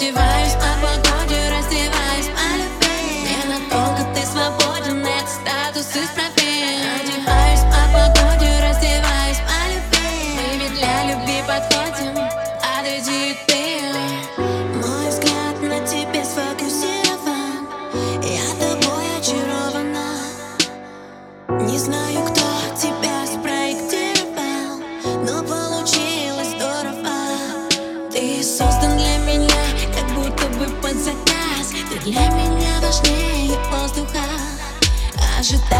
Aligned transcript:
А 0.00 0.02
раздеваюсь, 0.02 0.54
о 0.54 0.72
погоде 0.80 1.50
раздеваюсь, 1.50 2.30
о 2.34 2.56
любви 2.56 3.28
Ненадолго 3.28 4.02
ты 4.14 4.22
свободен, 4.24 5.04
это 5.04 5.28
статус 5.28 5.94
из 5.94 6.08
профиль 6.14 6.80
Одеваюсь, 6.96 7.64
а 7.64 7.84
о 7.84 8.08
погоде 8.08 8.48
раздеваюсь, 8.62 9.40
о 9.44 9.60
любви 9.68 10.08
Мы 10.56 10.68
для 10.74 10.96
любви 11.04 11.38
подходим, 11.46 12.16
а 12.16 12.82
ты 12.82 13.36
ты 13.46 13.62
Мой 14.78 15.08
взгляд 15.10 15.60
на 15.60 15.78
тебе 15.86 16.24
сфокусирован. 16.24 17.68
Я 18.22 18.48
тобой 18.58 19.04
очарована. 19.18 20.08
Не 21.60 21.78
знаю, 21.78 22.24
кто 22.24 22.39
Для 32.04 32.28
меня 32.28 32.80
важнее 32.80 33.58
воздуха. 33.70 34.20
Ожидать 35.38 35.79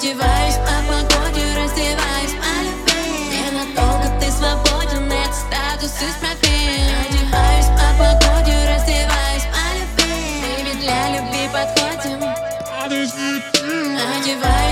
Одеваюсь 0.00 0.54
по 0.54 0.76
погоде, 0.88 1.44
раздеваюсь 1.54 2.32
по 2.40 2.50
любви 2.64 3.36
Ненадолго 3.36 4.08
ты 4.18 4.30
свободен, 4.30 5.12
этот 5.12 5.34
статус 5.34 5.92
из 6.00 6.14
профиль 6.14 6.88
Одеваюсь 7.04 7.66
по 7.66 7.84
погоде, 7.98 8.56
раздеваюсь 8.66 9.44
по 9.52 9.60
любви 9.76 10.40
Мы 10.40 10.62
ведь 10.64 10.80
для 10.80 11.00
любви 11.18 11.50
подходим. 11.52 12.20
Одеваюсь. 12.82 14.69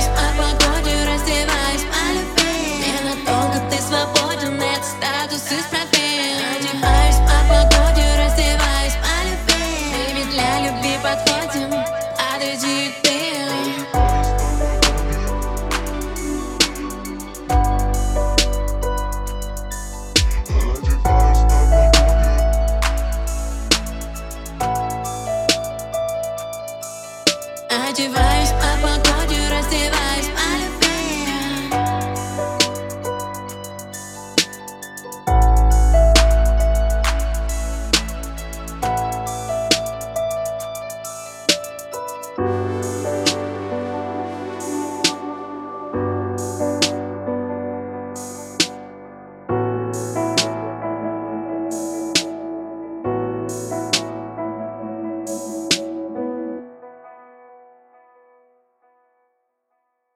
tarde 27.78 28.08
vai. 28.08 28.28